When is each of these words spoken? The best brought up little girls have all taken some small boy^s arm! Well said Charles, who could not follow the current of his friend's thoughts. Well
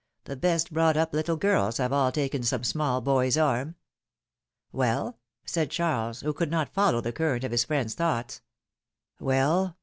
The 0.23 0.35
best 0.35 0.73
brought 0.73 0.97
up 0.97 1.13
little 1.13 1.35
girls 1.37 1.77
have 1.77 1.93
all 1.93 2.11
taken 2.11 2.41
some 2.41 2.63
small 2.63 3.03
boy^s 3.03 3.39
arm! 3.39 3.75
Well 4.71 5.19
said 5.45 5.69
Charles, 5.69 6.21
who 6.21 6.33
could 6.33 6.49
not 6.49 6.73
follow 6.73 7.01
the 7.01 7.13
current 7.13 7.43
of 7.43 7.51
his 7.51 7.65
friend's 7.65 7.93
thoughts. 7.93 8.41
Well 9.19 9.77